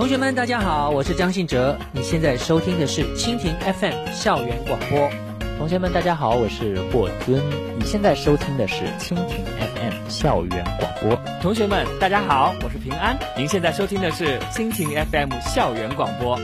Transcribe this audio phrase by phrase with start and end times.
[0.00, 1.76] 同学们，大家好，我是张信哲。
[1.92, 5.10] 你现在收听的是蜻蜓 FM 校园广播。
[5.58, 7.38] 同学们，大家好，我是霍尊。
[7.78, 11.20] 你现在收听的是蜻蜓 FM 校园广播。
[11.42, 13.18] 同学们，大家好，我是平安。
[13.36, 16.40] 您现在收听的是蜻蜓 FM 校园广播。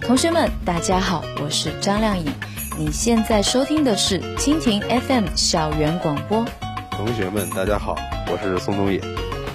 [0.00, 2.24] 同学们，大家好，我是张靓颖。
[2.76, 6.44] 你现在收听的是蜻蜓 FM 校园广播。
[6.90, 7.94] 同学们，大家好，
[8.26, 9.00] 我是宋冬野。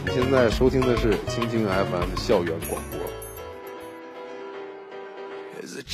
[0.05, 3.00] 你现在收听的是蜻蜓 FM 校园广播。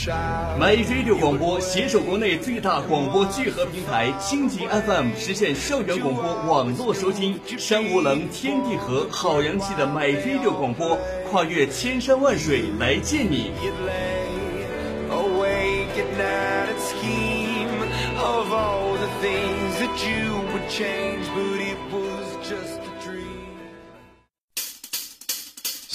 [0.05, 7.39] My Radio 广播携手国内最大广播聚合平台蜻蜓 FM，实现校园广播网络收听。
[7.57, 10.99] 山无棱，天地合，好洋气的 My Radio 广播，
[11.31, 13.49] 跨越千山万水来见你。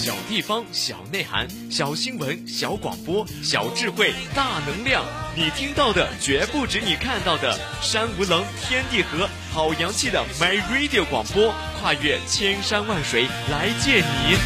[0.02, 5.04] 小地方，小内涵，小新闻，小广播，小智慧，大能量。
[5.36, 7.56] 你听到的绝不止你看到的。
[7.80, 14.36] 山无棱，天地合，好洋气的 My Radio 广播，跨越千山万水来见你。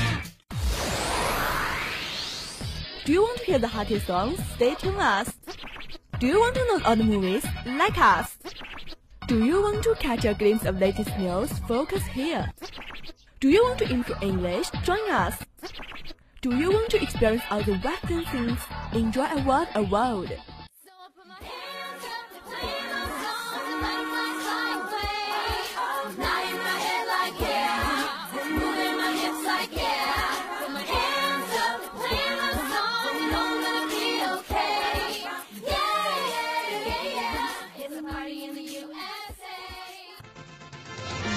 [3.07, 4.37] Do you want to hear the hottest songs?
[4.59, 5.31] Stay tuned us.
[6.21, 7.45] Do you want to know all the movies?
[7.65, 8.27] Like us.
[9.27, 11.49] Do you want to catch a glimpse of latest news?
[11.67, 12.53] Focus here.
[13.39, 14.71] Do you want to improve English?
[14.83, 15.37] Join us.
[16.41, 18.61] Do you want to experience all the Western things?
[18.95, 20.33] Enjoy a world a world.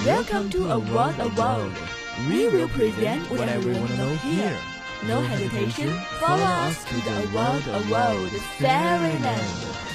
[0.06, 1.89] Welcome to a world of world.
[2.28, 4.58] We will present whatever you want to know here.
[5.06, 9.89] No hesitation, follow us to the world of world fairyland.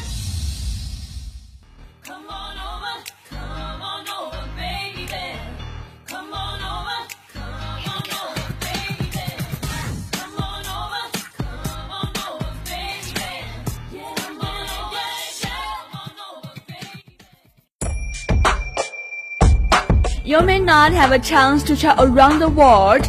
[20.85, 23.07] not have a chance to travel around the world,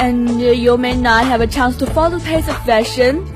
[0.00, 3.26] and you may not have a chance to follow the pace of fashion,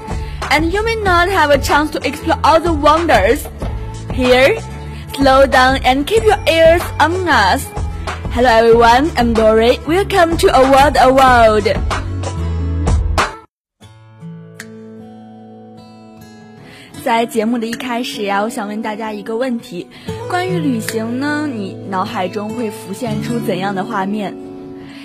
[0.51, 3.49] and you may not have a chance to explore all the wonders.
[4.13, 4.57] Here,
[5.15, 7.67] slow down and keep your ears on us.
[8.33, 9.79] Hello everyone, I'm Dory.
[9.87, 11.69] Welcome to a world a world.
[17.03, 19.87] 在节目的一开始呀，我想问大家一个问题：
[20.32, 24.34] 关于旅行呢，你脑海中会浮现出怎样的画面？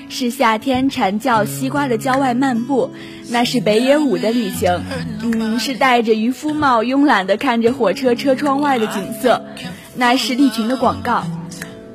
[0.09, 2.93] 是夏天蝉叫西瓜的郊外漫步，
[3.29, 4.83] 那是北野武的旅行；
[5.25, 9.45] 嗯，是戴着渔夫帽慵懒地看着火车车窗外的景色，
[9.97, 11.25] 那是利群的广告；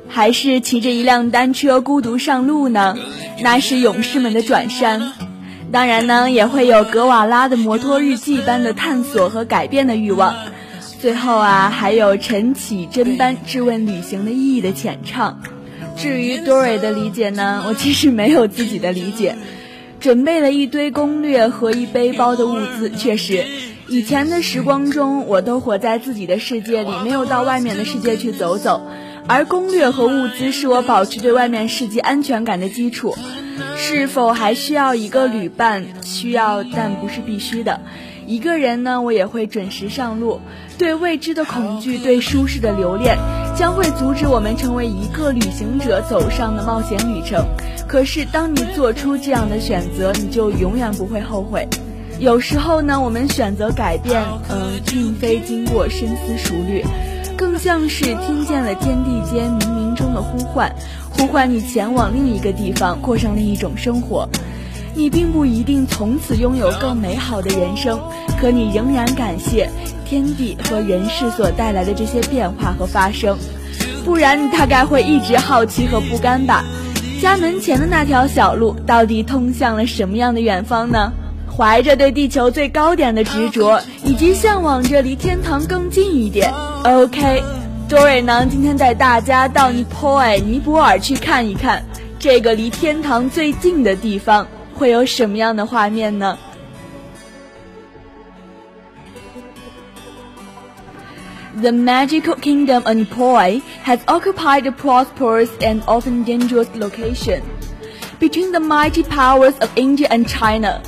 [0.10, 2.98] 还是骑着一辆单车孤独上路呢？
[3.42, 5.14] 那是勇士们的转山。
[5.72, 10.36] 当然呢，也会有格瓦拉的摩托日记般的探索和改变的欲望。
[11.02, 15.42] 最后啊，还有陈绮贞般质问旅行的意义的浅唱。
[15.98, 19.36] 至于 Dory 的理解呢，我其实没有自己的理解，
[20.00, 22.92] 准备了一堆攻略和一背包的物资。
[22.92, 23.44] 确实，
[23.88, 28.86] 以前的时光中，我都活在自己的世界里，没有到外面的世界去走走。
[29.28, 33.16] 而攻略和物资是我保持对外面世界安全感的基础。
[33.76, 35.84] 是否还需要一个旅伴？
[36.04, 37.82] 需要，但不是必须的。
[38.28, 40.40] 一个人呢，我也会准时上路。
[40.78, 43.18] 对未知的恐惧，对舒适的留恋，
[43.56, 47.46] 将会阻止我们成为一个旅行者走上的冒险旅程。
[47.88, 51.68] 可是，当你做出这样的选择，你就永远不会后悔。
[52.20, 56.86] 有时候呢，我们选择改变，嗯，并非经过深思熟虑，
[57.36, 60.74] 更像是听见了天地间冥冥中的呼唤，
[61.10, 64.30] 呼唤你前往另一个地方，过上另一种生活。
[64.94, 68.00] 你并不一定从此拥有更美好的人生，
[68.40, 69.70] 可你仍然感谢
[70.06, 73.38] 天地和人世所带来的这些变化和发生，
[74.04, 76.64] 不然你大概会一直好奇和不甘吧。
[77.22, 81.14] 家门前的那条小路到底通向了什么样的远方呢？
[81.56, 86.52] 怀着对地球最高点的执着，以及向往着离天堂更近一点。
[86.84, 87.44] OK，
[87.88, 91.84] 多瑞呢今天带大家到尼泊尔尼泊尔去看一看
[92.18, 94.48] 这个离天堂最近的地方。
[94.81, 96.39] 会有什么样的画面呢？
[101.59, 107.41] The magical kingdom of Nepal has occupied a prosperous and often dangerous location
[108.19, 110.83] between the mighty powers of India and China.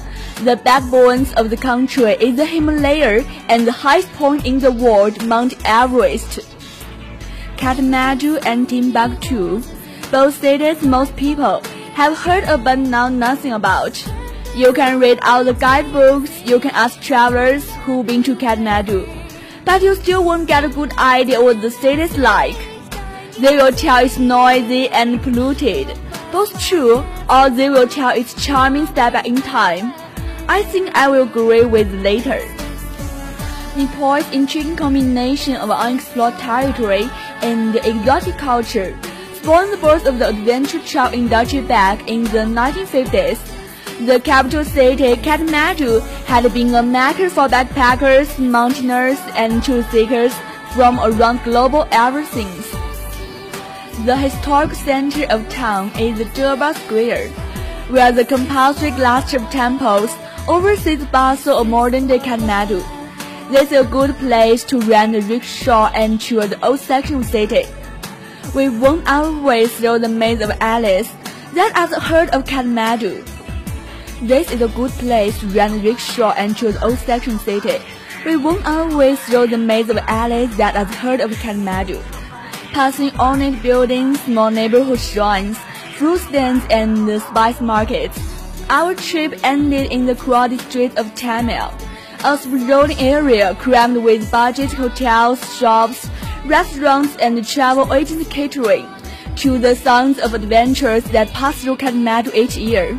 [0.44, 5.26] The backbones of the country is the Himalaya and the highest point in the world,
[5.26, 6.41] Mount Everest.
[7.56, 9.62] Kathmandu and Timbuktu,
[10.12, 11.62] both cities most people
[11.94, 14.04] have heard of but know nothing about.
[14.56, 19.07] You can read all the guidebooks, you can ask travelers who've been to Kathmandu,
[19.63, 22.57] but you still won't get a good idea what the city is like.
[23.40, 25.98] They will tell it's noisy and polluted,
[26.31, 29.94] both true, or they will tell it's charming step back in time.
[30.48, 32.42] I think I will agree with later.
[33.75, 37.10] Nepal's intriguing combination of unexplored territory
[37.42, 38.98] and exotic culture
[39.44, 43.40] spawned the birth of the adventure travel industry back in the 1950s.
[44.07, 50.34] The capital city, Kathmandu, had been a mecca for backpackers, mountaineers, and truth seekers
[50.74, 52.72] from around global ever since.
[54.06, 57.28] The historic center of town is the Durbar Square,
[57.90, 60.16] where the compulsory cluster of temples
[60.48, 62.81] oversees the bustle of modern-day Kathmandu.
[63.51, 67.24] This is a good place to rent a rickshaw and tour the old section of
[67.24, 67.82] the city.
[68.54, 71.12] We wound our way through the maze of alleys
[71.54, 73.25] that are the heart of Kathmandu.
[74.22, 77.80] This is a good place to a rickshaw and the old section city.
[78.25, 82.01] We wound our way through the maze of alleys that are the heart of Kathmandu.
[82.74, 85.57] Passing ornate buildings, small neighborhood shrines,
[85.98, 88.18] fruit stands, and the spice markets.
[88.69, 91.74] Our trip ended in the crowded streets of Thamel,
[92.24, 96.10] a sprawling area crammed with budget hotels, shops,
[96.45, 98.88] restaurants, and travel agency catering
[99.38, 102.98] to the sounds of adventures that pass through Kathmandu each year.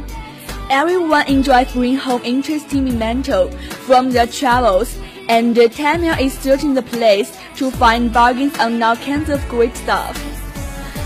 [0.70, 3.50] Everyone enjoys bringing home interesting memento
[3.86, 4.96] from their travels,
[5.28, 10.16] and Thamel is certainly the place to find bargains on all kinds of great stuff.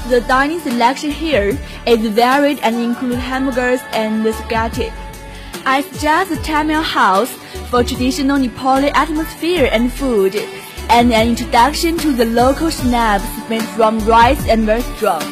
[0.08, 4.90] The dining selection here is varied and includes hamburgers and spaghetti.
[5.66, 7.30] I suggest the Thamel House
[7.68, 10.34] for traditional Nepali atmosphere and food,
[10.89, 15.23] and an introduction to the local snacks made from rice and very strong.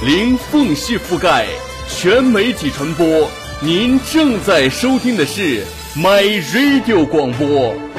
[0.00, 1.44] 零缝隙覆盖，
[1.88, 3.28] 全媒体传播。
[3.61, 5.63] 您正在收听的是
[5.95, 7.92] My Radio 广播。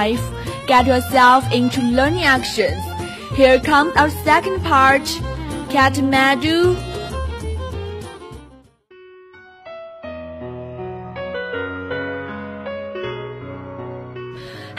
[0.00, 0.24] Life.
[0.66, 2.82] Get yourself into learning actions.
[3.40, 5.06] Here comes our second part.
[5.74, 6.89] Kathmandu.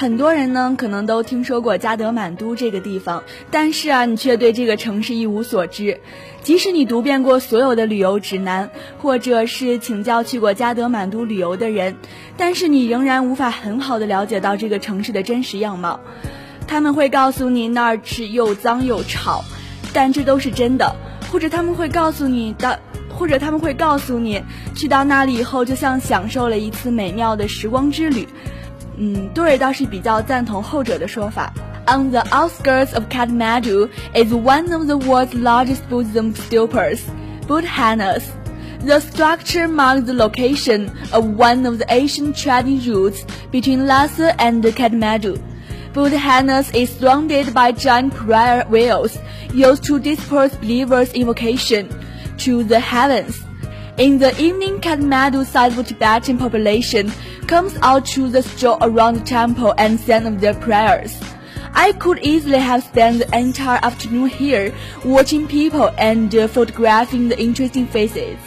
[0.01, 6.01] 很多人呢，可能都听说过加德满都这个地方，但是啊，你却对这个城市一无所知。
[6.41, 11.97] 即使你读遍过所有的旅游指南，或者是请教去过加德满都旅游的人，
[12.35, 15.99] 但是你仍然无法很好的了解到这个城市的真实样貌。
[16.67, 19.45] 他们会告诉你那儿是又脏又吵，
[19.93, 20.95] 但这都是真的；
[21.31, 22.79] 或者他们会告诉你的，
[23.13, 24.41] 或者他们会告诉你，
[24.73, 28.27] 去到那里以后就像享受了一次美妙的时光之旅。
[29.03, 31.51] 嗯，多尔倒是比较赞同后者的说法。
[31.87, 36.99] On the outskirts of Kathmandu is one of the world's largest Buddhism stupas,
[37.47, 38.21] Boudhanath.
[38.85, 44.63] The structure marks the location of one of the ancient trading routes between Lhasa and
[44.63, 45.39] Kathmandu.
[45.93, 49.17] Boudhanath is surrounded by giant prayer wheels
[49.51, 51.89] used to disperse believers' invocation
[52.37, 53.35] to the heavens.
[54.01, 57.11] In the evening, Kathmandu sizable Tibetan population
[57.45, 61.21] comes out to the stroll around the temple and send their prayers.
[61.73, 64.73] I could easily have spent the entire afternoon here
[65.05, 68.39] watching people and uh, photographing the interesting faces.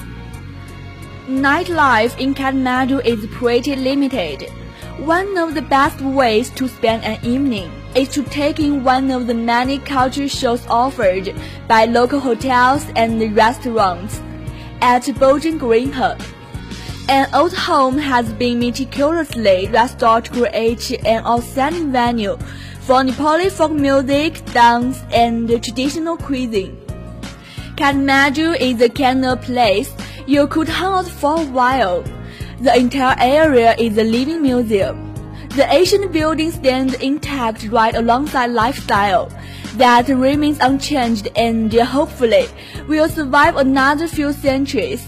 [1.29, 4.51] Nightlife in Kathmandu is pretty limited.
[4.99, 9.29] One of the best ways to spend an evening is to take in one of
[9.29, 11.33] the many culture shows offered
[11.69, 14.21] by local hotels and restaurants.
[14.81, 16.21] At Bhojan Griha,
[17.09, 22.37] an old home has been meticulously restored to create an outstanding venue
[22.81, 26.77] for Nepali folk music, dance, and traditional cuisine.
[27.77, 29.93] Kathmandu is a kind of place
[30.27, 32.03] you could hang out for a while.
[32.61, 35.13] The entire area is a living museum.
[35.57, 39.31] The ancient building stands intact right alongside lifestyle
[39.79, 42.47] that remains unchanged and hopefully
[42.89, 45.01] will survive another few centuries.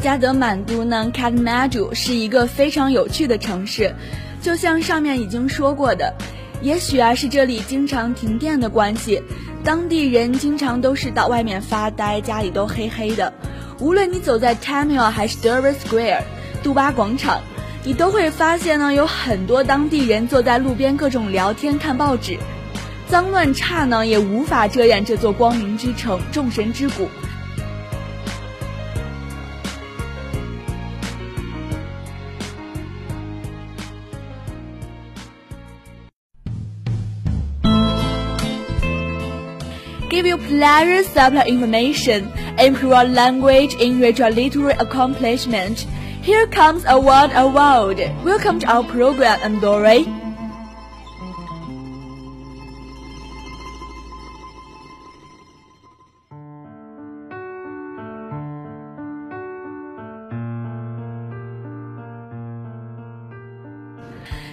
[0.00, 3.94] 加德满都呢，Kathmandu 是一个非常有趣的城市，
[4.40, 6.14] 就像上面已经说过的，
[6.62, 9.20] 也许啊是这里经常停电的关系，
[9.64, 13.32] 当地人经常都是到外面发呆，家里都黑黑的。
[13.80, 16.22] 无论你走在 Tamil 还是 Durbar Square
[16.62, 17.40] 杜巴广场，
[17.84, 22.38] 你都会发现呢有很多当地人坐在路边各种聊天看报纸，
[23.08, 27.08] 脏乱差呢也无法遮掩这座光明之城、众神之谷。
[40.18, 45.86] give you pleasure supply information, improve language enrich your literary accomplishment.
[46.22, 47.98] Here comes a word a word.
[48.24, 50.27] Welcome to our program, I'm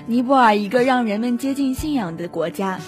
[0.08, 2.80] 尼泊尔，一个让人们接近信仰的国家。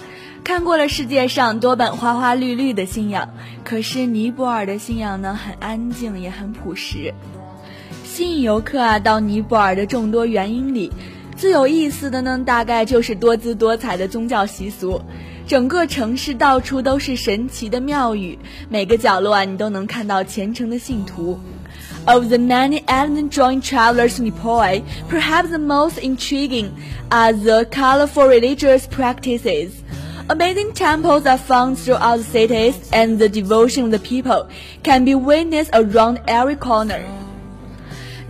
[0.44, 3.30] 看过了世界上多本花花绿绿的信仰，
[3.64, 7.12] 可是尼泊尔的信仰呢，很安静，也很朴实。
[8.04, 10.92] 吸引游客啊到尼泊尔的众多原因里，
[11.36, 15.02] 最有意思的呢，大概就是多姿多彩的宗教习俗。
[15.44, 21.40] 整个城市到处都是神奇的庙宇，每个角落啊，你都能看到虔诚的信徒。
[22.08, 28.86] Of the many elegant drawing travelers to Nepal, perhaps the most intriguing are the colorful religious
[28.86, 29.82] practices.
[30.30, 34.48] Amazing temples are found throughout the cities, and the devotion of the people
[34.82, 37.06] can be witnessed around every corner.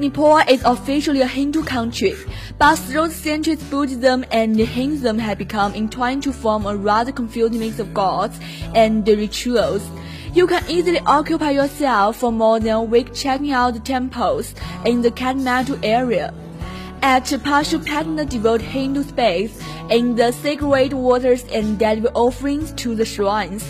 [0.00, 2.14] Nepal is officially a Hindu country,
[2.58, 7.60] but through the centuries Buddhism and Hinduism have become entwined to form a rather confusing
[7.60, 8.40] mix of gods
[8.74, 9.88] and rituals.
[10.34, 15.02] You can easily occupy yourself for more than a week checking out the temples in
[15.02, 16.34] the Kathmandu area.
[17.02, 19.58] At Pashupatinath devote Hindu space
[19.90, 23.64] in the sacred waters and deliver offerings to the shrines.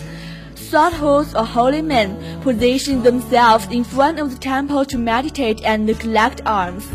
[0.55, 6.41] Sadhus or holy men position themselves in front of the temple to meditate and collect
[6.45, 6.87] alms.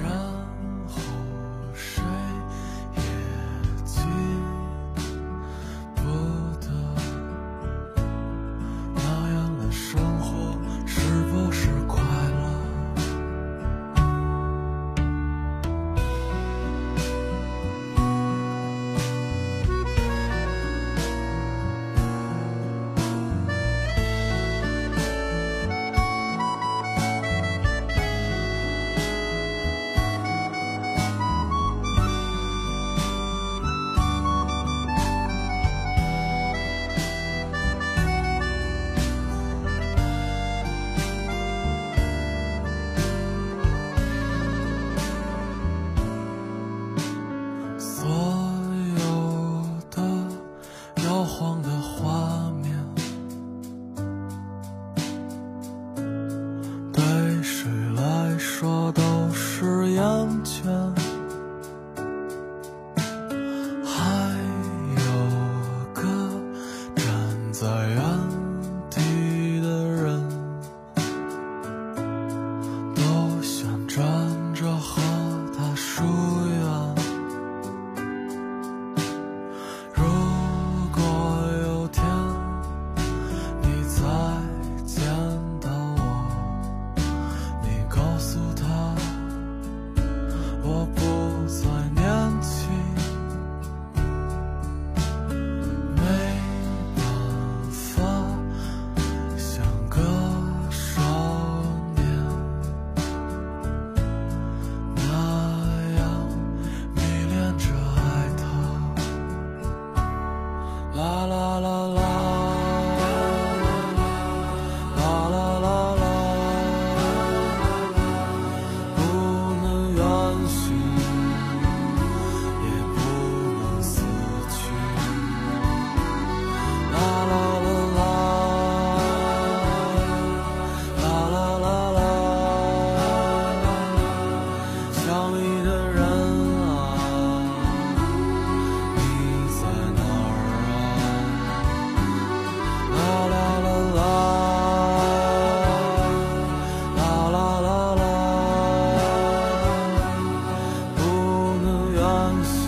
[152.34, 152.63] house.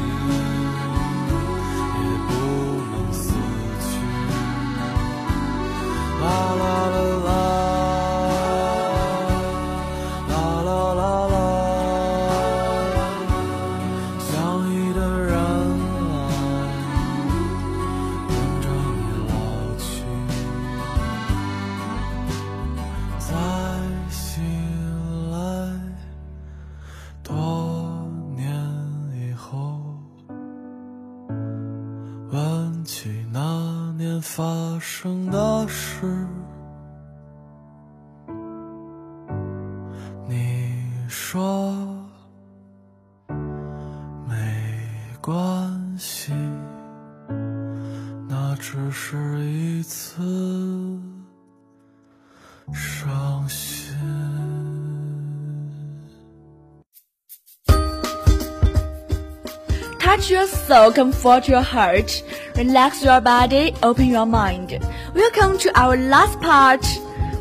[60.16, 62.22] Touch your soul, comfort your heart,
[62.56, 64.80] relax your body, open your mind.
[65.14, 66.82] Welcome to our last part,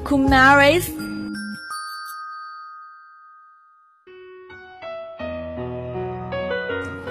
[0.04, 0.92] Kumaris.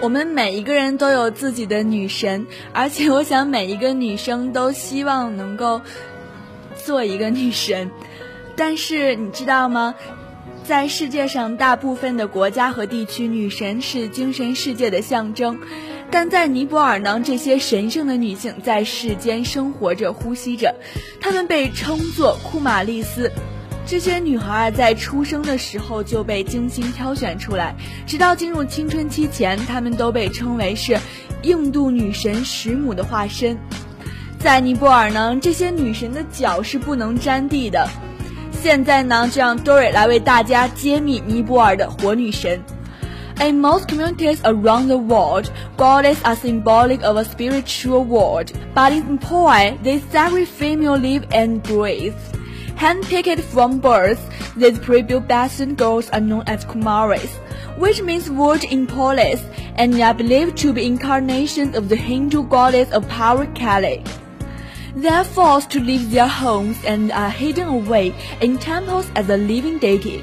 [0.03, 5.81] 我们每一个人都有自己的女神，而且我想每一个女生都希望能够
[6.77, 7.91] 做一个女神。
[8.55, 9.95] 但是你知道吗？
[10.65, 15.59] 在世界上大部分的国家和地区，女神是精神世界的象征。
[16.11, 20.75] 但在尼泊尔呢，这些神圣的女性在世间生活着、呼吸着，
[21.21, 23.31] 她们被称作库玛丽斯。
[23.87, 30.99] 这些女孩在出生的时候就被精心挑选出来，直到进入青春期前，她们都被称为是
[31.43, 33.59] 印度女神石母的化身。
[34.39, 37.87] 在尼泊尔呢，这些女神的脚是不能沾地的。
[38.64, 42.62] 现在呢，就让 Dory 来为大家揭秘尼泊尔的活女神。
[43.40, 48.52] In most communities around the world, goddesses are symbolic of a spiritual world.
[48.76, 52.16] But in Nepal, these sacred female live and breathe.
[52.78, 54.20] Handpicked from birth,
[54.58, 57.32] these prepubescent girls are known as Kumaris,
[57.78, 59.40] which means word in Polish,
[59.78, 64.04] and are believed to be incarnations of the Hindu goddess of power Kali.
[64.97, 69.37] They are forced to leave their homes and are hidden away in temples as a
[69.37, 70.23] living deity,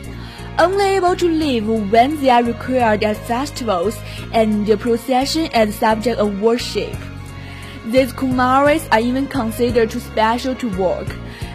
[0.58, 4.00] only able to live when they are required at festivals
[4.32, 6.96] and procession as subject of worship.
[7.88, 11.08] These Kumaris are even considered too special to walk,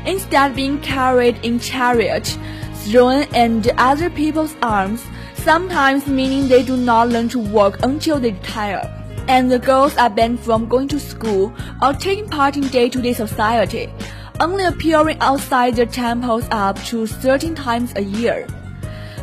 [0.05, 2.37] instead being carried in chariot,
[2.85, 5.02] thrown in other people's arms,
[5.37, 8.95] sometimes meaning they do not learn to walk until they retire
[9.28, 13.92] and the girls are banned from going to school or taking part in day-to-day society,
[14.40, 18.46] only appearing outside their temples up to 13 times a year.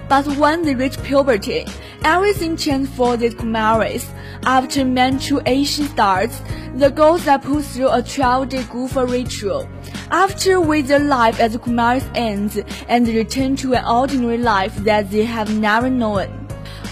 [0.10, 1.66] But when they reach puberty,
[2.04, 4.06] everything changes for these Kumaris.
[4.46, 6.42] After menstruation starts,
[6.76, 9.70] the girls are put through a 12-day Gufa ritual.
[10.12, 15.10] After which their life as Kumaris ends and they return to an ordinary life that
[15.10, 16.48] they have never known.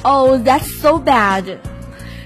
[0.05, 1.59] Oh, that's so bad.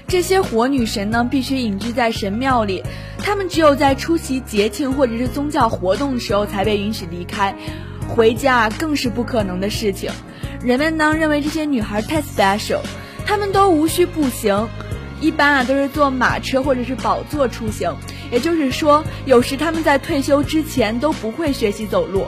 [0.08, 2.82] 这些活女神呢，必须隐居在神庙里，
[3.18, 7.54] 她们只有在出席节庆或者是宗教活动的时候才被允许离开，
[8.08, 10.10] 回家更是不可能的事情。
[10.62, 12.80] 人们呢认为这些女孩太 special，
[13.26, 14.68] 她们都无需步行，
[15.20, 17.92] 一般啊都是坐马车或者是宝座出行，
[18.30, 22.26] 也就是说，有时她们在退休之前都不会学习走路。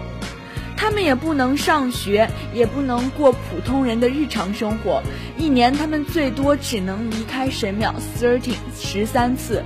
[0.79, 5.03] 他们也不能上学，也不能过普通人的日常生活。
[5.37, 9.65] 一年，他们最多只能离开神庙 thirteen 十三次。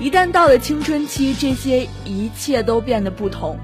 [0.00, 3.56] 一旦到了青春期，这些一切都变得不同。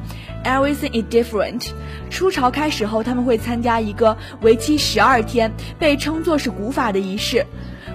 [0.45, 1.71] Everything is different。
[2.09, 7.45] 初潮开始后，他们会参加一个为期十二天，被称作是古法的仪式。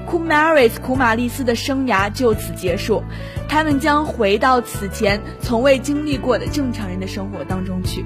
[0.05, 3.01] Kumaris 库玛丽斯的生涯就此结束，
[3.47, 8.03] 他们将回到此前从未经历过的正常人的生活当中去。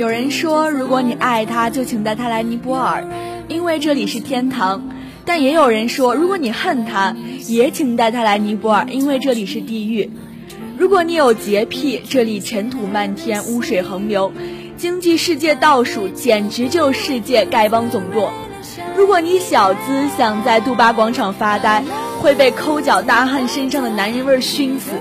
[0.00, 3.06] 有人说，如果你爱他，就请带他来尼泊尔，
[3.48, 4.80] 因为这里是天堂；
[5.26, 7.14] 但也有人说，如果你恨他，
[7.46, 10.10] 也请带他来尼泊尔，因为这里是地狱。
[10.78, 14.32] 如果你有洁癖，这里尘土漫天，污水横流，
[14.78, 18.32] 经济世界倒数，简直就是世界丐帮总舵。
[18.96, 21.84] 如果你小资想在杜巴广场发呆，
[22.22, 24.92] 会被抠脚大汉身上的男人味熏死。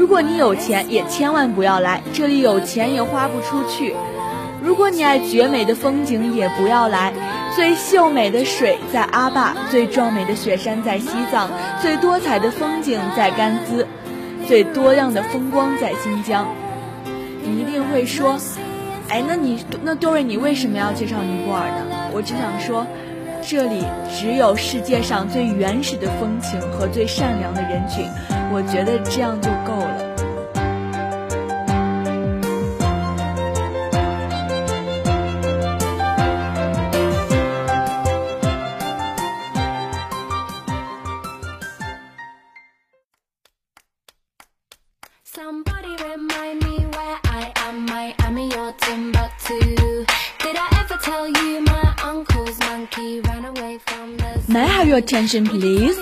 [0.00, 3.94] 如果你有钱，也千万不要来，这里有钱也花不出去。
[4.62, 7.12] 如果你爱绝美的风景，也不要来。
[7.54, 11.50] 最秀美的水在阿坝，最壮美的雪山在西藏，
[11.82, 13.84] 最多彩的风景在甘孜，
[14.48, 16.48] 最多样的风光在新疆。
[17.44, 18.38] 你一定会说，
[19.10, 21.84] 哎，那你那多瑞，你为什么要介绍尼泊尔呢？
[22.14, 22.86] 我只想说，
[23.46, 23.84] 这里
[24.18, 28.06] 只有世界上最原始的风情和最善良的人群，
[28.52, 29.89] 我觉得这样就够了。
[54.90, 55.96] your attention, please.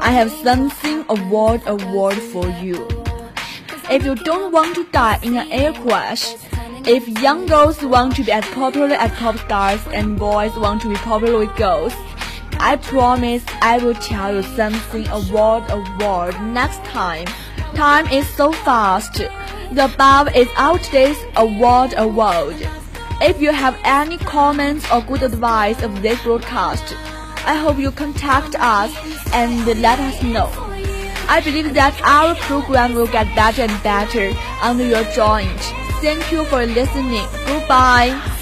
[0.00, 2.88] I have something award award for you.
[3.90, 6.34] If you don't want to die in an air crash,
[6.86, 10.88] if young girls want to be as popular as pop stars and boys want to
[10.88, 11.92] be popular with girls,
[12.58, 17.26] I promise I will tell you something award award next time.
[17.74, 19.18] Time is so fast.
[19.72, 22.56] The above is out today's award award.
[23.20, 26.94] If you have any comments or good advice of this broadcast,
[27.48, 28.92] I hope you contact us
[29.32, 30.50] and let us know.
[31.30, 35.58] I believe that our program will get better and better under your joint.
[36.04, 37.24] Thank you for listening.
[37.46, 38.37] Goodbye.